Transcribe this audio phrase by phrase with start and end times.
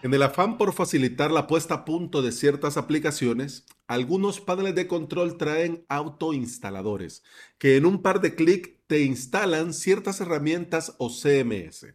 [0.00, 4.86] En el afán por facilitar la puesta a punto de ciertas aplicaciones, algunos paneles de
[4.86, 7.24] control traen autoinstaladores
[7.58, 11.94] que en un par de clics te instalan ciertas herramientas o CMS.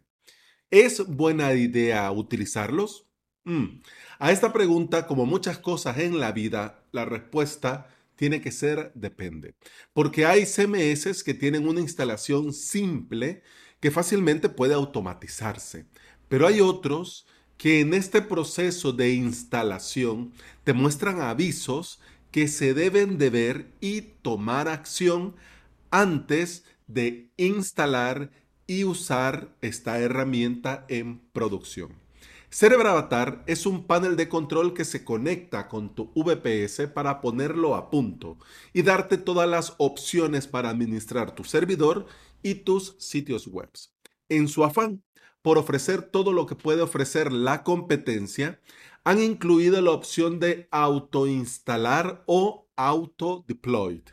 [0.70, 3.08] ¿Es buena idea utilizarlos?
[3.44, 3.80] Mm.
[4.18, 9.54] A esta pregunta, como muchas cosas en la vida, la respuesta tiene que ser depende.
[9.94, 13.42] Porque hay CMS que tienen una instalación simple
[13.80, 15.86] que fácilmente puede automatizarse.
[16.28, 17.26] Pero hay otros
[17.56, 20.32] que en este proceso de instalación
[20.64, 22.00] te muestran avisos
[22.30, 25.36] que se deben de ver y tomar acción
[25.90, 28.30] antes de instalar
[28.66, 32.04] y usar esta herramienta en producción.
[32.50, 37.74] Cerebra Avatar es un panel de control que se conecta con tu VPS para ponerlo
[37.74, 38.38] a punto
[38.72, 42.06] y darte todas las opciones para administrar tu servidor
[42.44, 43.70] y tus sitios web.
[44.28, 45.02] En su afán
[45.44, 48.62] por ofrecer todo lo que puede ofrecer la competencia,
[49.04, 54.04] han incluido la opción de autoinstalar o auto-deployed.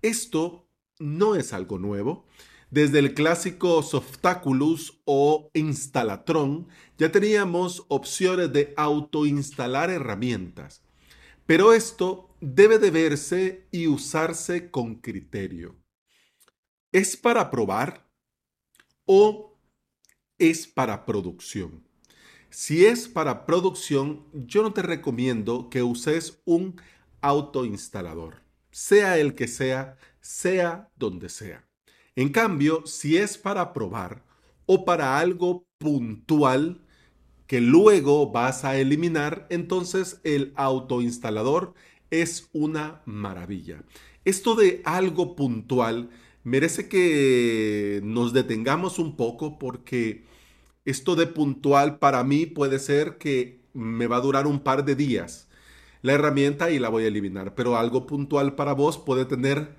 [0.00, 0.66] Esto
[0.98, 2.24] no es algo nuevo.
[2.70, 10.82] Desde el clásico Softaculous o Instalatron ya teníamos opciones de autoinstalar herramientas.
[11.44, 15.76] Pero esto debe de verse y usarse con criterio.
[16.90, 18.10] ¿Es para probar
[19.04, 19.53] o
[20.38, 21.82] es para producción.
[22.50, 26.80] Si es para producción, yo no te recomiendo que uses un
[27.20, 31.64] autoinstalador, sea el que sea, sea donde sea.
[32.16, 34.22] En cambio, si es para probar
[34.66, 36.80] o para algo puntual
[37.46, 41.74] que luego vas a eliminar, entonces el autoinstalador
[42.10, 43.82] es una maravilla.
[44.24, 46.10] Esto de algo puntual
[46.44, 50.24] merece que nos detengamos un poco porque
[50.84, 54.94] esto de puntual para mí puede ser que me va a durar un par de
[54.94, 55.48] días
[56.04, 59.74] la herramienta y la voy a eliminar, pero algo puntual para vos puede tener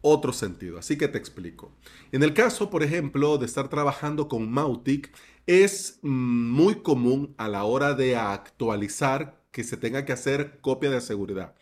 [0.00, 0.78] otro sentido.
[0.78, 1.70] Así que te explico.
[2.12, 5.12] En el caso, por ejemplo, de estar trabajando con Mautic,
[5.46, 10.88] es mm, muy común a la hora de actualizar que se tenga que hacer copia
[10.88, 11.54] de seguridad.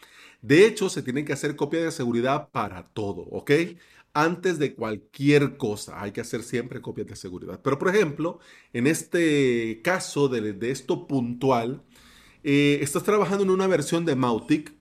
[0.43, 3.51] De hecho, se tiene que hacer copia de seguridad para todo, ¿ok?
[4.15, 6.01] Antes de cualquier cosa.
[6.03, 7.61] Hay que hacer siempre copias de seguridad.
[7.63, 8.39] Pero, por ejemplo,
[8.73, 11.85] en este caso de, esto puntual,
[12.45, 14.75] eh, estás trabajando en una versión de Mautic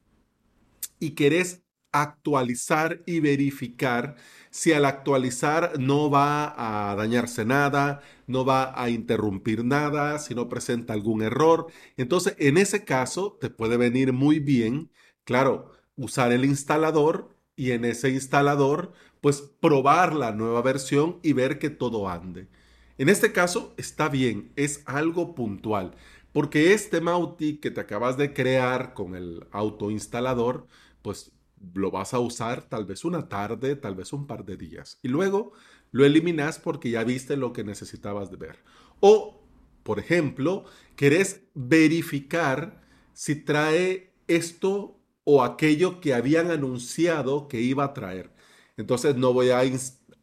[1.00, 4.16] y querés actualizar y verificar
[4.50, 10.50] si al actualizar no va a dañarse nada, no va a interrumpir nada, si no
[10.50, 11.68] presenta algún error.
[11.98, 14.92] Entonces, en ese caso, te puede venir muy bien,
[15.24, 18.94] claro, usar el instalador y en ese instalador
[19.24, 22.50] pues probar la nueva versión y ver que todo ande.
[22.98, 25.96] En este caso está bien, es algo puntual,
[26.34, 30.68] porque este Mautic que te acabas de crear con el autoinstalador,
[31.02, 31.32] pues
[31.74, 35.00] lo vas a usar tal vez una tarde, tal vez un par de días.
[35.02, 35.54] Y luego
[35.92, 38.58] lo eliminas porque ya viste lo que necesitabas de ver.
[39.00, 39.42] O,
[39.84, 40.66] por ejemplo,
[40.98, 42.82] querés verificar
[43.14, 48.34] si trae esto o aquello que habían anunciado que iba a traer.
[48.78, 49.62] Entonces no voy a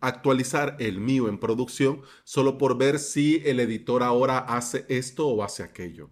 [0.00, 5.42] actualizar el mío en producción solo por ver si el editor ahora hace esto o
[5.42, 6.10] hace aquello.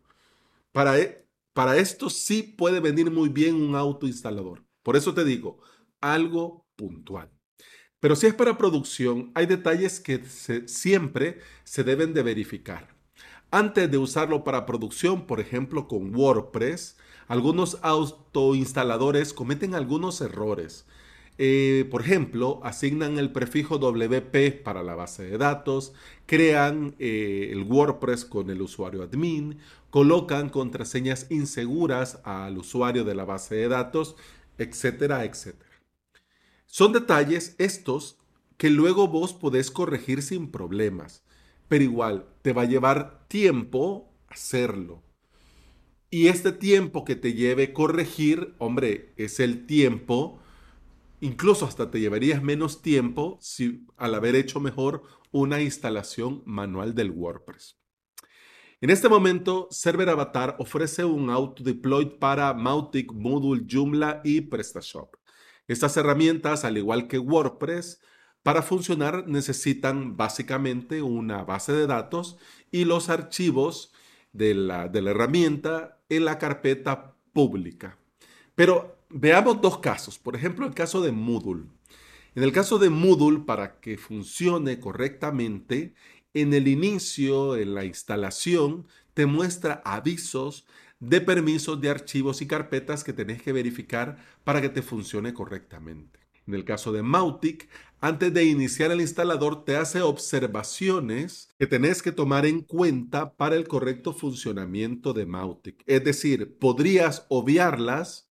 [0.73, 4.65] Para, e, para esto sí puede venir muy bien un autoinstalador.
[4.83, 5.61] Por eso te digo,
[6.01, 7.31] algo puntual.
[8.01, 10.25] Pero si es para producción, hay detalles que
[10.67, 12.97] siempre se deben de verificar.
[13.51, 20.87] Antes de usarlo para producción, por ejemplo con WordPress, algunos autoinstaladores cometen algunos errores.
[21.41, 25.93] Eh, por ejemplo, asignan el prefijo WP para la base de datos,
[26.27, 29.59] crean eh, el WordPress con el usuario admin,
[29.91, 34.17] colocan contraseñas inseguras al usuario de la base de datos,
[34.59, 35.71] etcétera, etcétera.
[36.67, 38.19] Son detalles estos
[38.57, 41.23] que luego vos podés corregir sin problemas,
[41.69, 45.05] pero igual te va a llevar tiempo hacerlo.
[46.11, 50.41] Y este tiempo que te lleve corregir, hombre, es el tiempo
[51.21, 57.11] Incluso hasta te llevarías menos tiempo si al haber hecho mejor una instalación manual del
[57.11, 57.77] WordPress.
[58.81, 65.17] En este momento, Server Avatar ofrece un auto-deploy para Mautic, Moodle, Joomla y PrestaShop.
[65.67, 68.01] Estas herramientas, al igual que WordPress,
[68.45, 72.39] para funcionar necesitan básicamente una base de datos
[72.71, 73.93] y los archivos
[74.33, 77.99] de la, de la herramienta en la carpeta pública.
[78.55, 80.19] Pero veamos dos casos.
[80.19, 81.65] Por ejemplo, el caso de Moodle.
[82.35, 85.95] En el caso de Moodle, para que funcione correctamente,
[86.35, 90.67] en el inicio, en la instalación, te muestra avisos
[91.01, 96.19] de permisos de archivos y carpetas que tenés que verificar para que te funcione correctamente.
[96.47, 97.69] En el caso de Mautic,
[98.01, 103.57] antes de iniciar el instalador te hace observaciones que tenés que tomar en cuenta para
[103.57, 105.83] el correcto funcionamiento de Mautic.
[105.87, 108.31] Es decir, podrías obviarlas,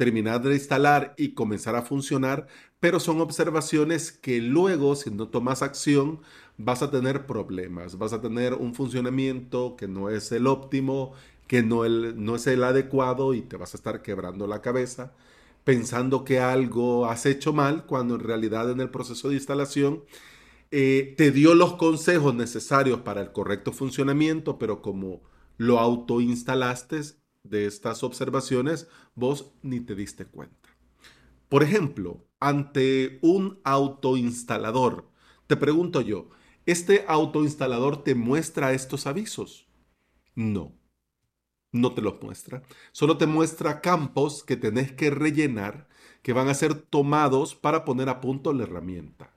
[0.00, 2.46] terminar de instalar y comenzar a funcionar,
[2.80, 6.22] pero son observaciones que luego, si no tomas acción,
[6.56, 11.12] vas a tener problemas, vas a tener un funcionamiento que no es el óptimo,
[11.46, 15.12] que no, es el adecuado y te vas a estar quebrando la cabeza
[15.64, 20.02] pensando que algo has hecho mal, cuando en realidad en el proceso de instalación
[20.70, 25.20] eh, te dio los consejos necesarios para el correcto funcionamiento, pero como
[25.58, 30.68] lo autoinstalaste de estas observaciones, vos ni te diste cuenta.
[31.48, 35.08] Por ejemplo, ante un autoinstalador,
[35.46, 36.30] te pregunto yo,
[36.66, 39.68] ¿este autoinstalador te muestra estos avisos?
[40.34, 40.80] No
[41.72, 42.62] no te los muestra.
[42.92, 45.88] Solo te muestra campos que tenés que rellenar,
[46.22, 49.32] que van a ser tomados para poner a punto la herramienta.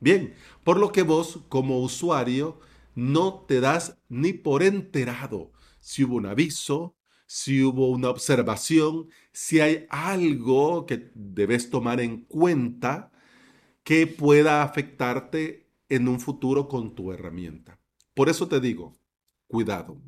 [0.00, 0.34] Bien,
[0.64, 2.60] por lo que vos como usuario
[2.94, 6.96] no te das ni por enterado si hubo un aviso,
[7.26, 13.12] si hubo una observación, si hay algo que debes tomar en cuenta
[13.84, 17.78] que pueda afectarte en un futuro con tu herramienta.
[18.14, 18.96] Por eso te digo,
[19.46, 20.00] cuidado.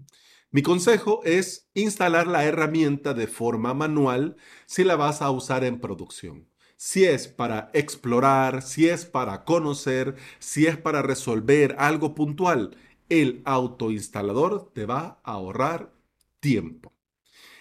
[0.50, 4.36] Mi consejo es instalar la herramienta de forma manual
[4.66, 6.48] si la vas a usar en producción.
[6.76, 12.76] Si es para explorar, si es para conocer, si es para resolver algo puntual,
[13.08, 15.92] el autoinstalador te va a ahorrar
[16.40, 16.97] tiempo.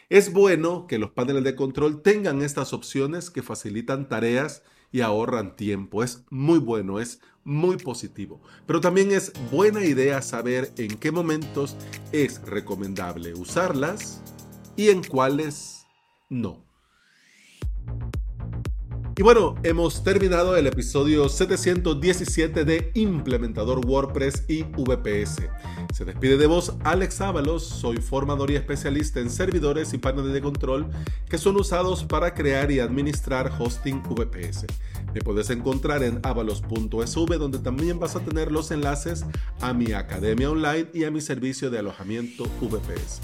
[0.09, 5.57] Es bueno que los paneles de control tengan estas opciones que facilitan tareas y ahorran
[5.57, 6.01] tiempo.
[6.01, 8.41] Es muy bueno, es muy positivo.
[8.65, 11.75] Pero también es buena idea saber en qué momentos
[12.13, 14.21] es recomendable usarlas
[14.77, 15.85] y en cuáles
[16.29, 16.66] no.
[19.19, 25.41] Y bueno, hemos terminado el episodio 717 de Implementador WordPress y VPS.
[25.91, 30.41] Se despide de vos Alex Ábalos, soy formador y especialista en servidores y paneles de
[30.41, 30.91] control
[31.27, 34.67] que son usados para crear y administrar hosting VPS.
[35.15, 39.25] Me puedes encontrar en avalos.sv donde también vas a tener los enlaces
[39.61, 43.21] a mi academia online y a mi servicio de alojamiento VPS.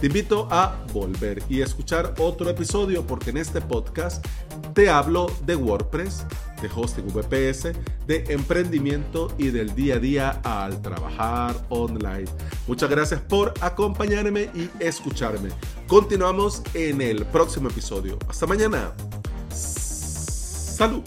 [0.00, 4.24] Te invito a volver y escuchar otro episodio porque en este podcast
[4.78, 6.24] te hablo de WordPress,
[6.62, 7.72] de hosting VPS,
[8.06, 12.26] de emprendimiento y del día a día al trabajar online.
[12.68, 15.48] Muchas gracias por acompañarme y escucharme.
[15.88, 18.20] Continuamos en el próximo episodio.
[18.28, 18.92] Hasta mañana.
[19.50, 21.02] Salud.